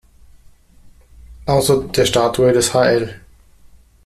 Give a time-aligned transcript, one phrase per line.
[1.45, 3.21] Außer der Statue des hl.